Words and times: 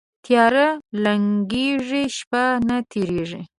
تیارې 0.25 0.67
لنګیږي، 1.03 2.03
شپه 2.17 2.43
نه 2.67 2.77
تیریږي 2.89 3.41